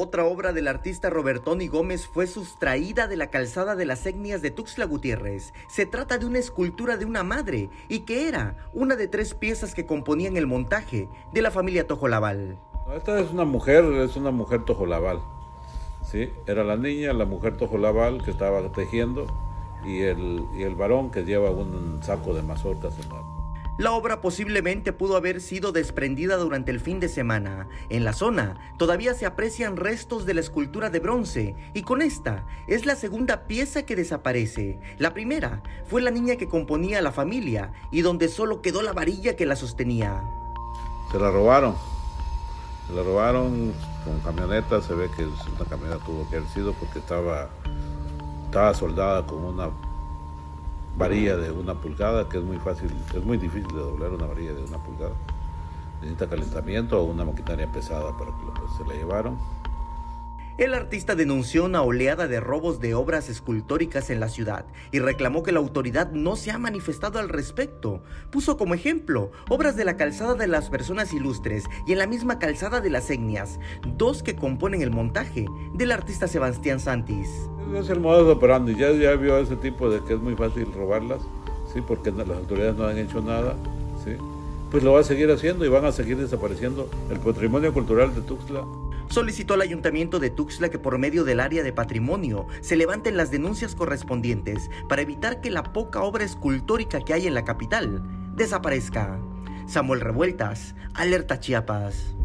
[0.00, 4.52] Otra obra del artista Robertoni Gómez fue sustraída de la calzada de las etnias de
[4.52, 5.52] Tuxtla Gutiérrez.
[5.66, 9.74] Se trata de una escultura de una madre y que era una de tres piezas
[9.74, 12.60] que componían el montaje de la familia Tojolabal.
[12.94, 15.18] Esta es una mujer, es una mujer Tojolabal.
[16.04, 16.30] ¿sí?
[16.46, 19.26] Era la niña, la mujer Tojolabal que estaba tejiendo
[19.84, 22.94] y el, y el varón que lleva un saco de mazorcas
[23.78, 27.68] la obra posiblemente pudo haber sido desprendida durante el fin de semana.
[27.88, 32.44] En la zona todavía se aprecian restos de la escultura de bronce y con esta
[32.66, 34.80] es la segunda pieza que desaparece.
[34.98, 39.36] La primera fue la niña que componía la familia y donde solo quedó la varilla
[39.36, 40.24] que la sostenía.
[41.12, 41.76] Se la robaron.
[42.88, 43.72] Se la robaron
[44.04, 44.82] con camioneta.
[44.82, 47.48] Se ve que una camioneta tuvo que haber sido porque estaba,
[48.46, 49.70] estaba soldada con una
[50.98, 54.52] varilla de una pulgada, que es muy fácil, es muy difícil de doblar una varilla
[54.52, 55.14] de una pulgada.
[56.00, 59.38] Necesita calentamiento o una maquinaria pesada para que lo, pues, se la llevaron.
[60.58, 65.44] El artista denunció una oleada de robos de obras escultóricas en la ciudad y reclamó
[65.44, 68.02] que la autoridad no se ha manifestado al respecto.
[68.32, 72.40] Puso como ejemplo obras de la calzada de las personas ilustres y en la misma
[72.40, 73.60] calzada de las etnias,
[73.96, 77.30] dos que componen el montaje del artista Sebastián Santis.
[77.76, 81.20] Es el modo operando, ya, ya vio ese tipo de que es muy fácil robarlas,
[81.72, 81.82] ¿sí?
[81.86, 83.54] porque las autoridades no han hecho nada.
[84.04, 84.10] ¿sí?
[84.72, 88.22] Pues lo va a seguir haciendo y van a seguir desapareciendo el patrimonio cultural de
[88.22, 88.64] Tuxtla
[89.08, 93.30] solicitó al ayuntamiento de Tuxtla que por medio del área de patrimonio se levanten las
[93.30, 98.02] denuncias correspondientes para evitar que la poca obra escultórica que hay en la capital
[98.34, 99.18] desaparezca.
[99.66, 102.17] Samuel Revueltas, Alerta Chiapas.